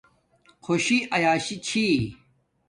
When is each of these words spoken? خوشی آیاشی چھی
خوشی 0.65 0.99
آیاشی 1.15 1.55
چھی 1.65 1.85